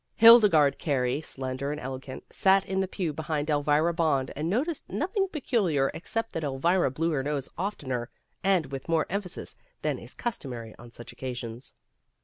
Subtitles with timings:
[0.15, 5.27] Hildegarde Carey slender and elegant, sat in the pew behind Elvira Bond, and noticed nothing
[5.27, 8.09] peculiar ex cept that Elvira blew her nose of tener
[8.43, 11.73] and with more emphasis than is customary on such oc casions.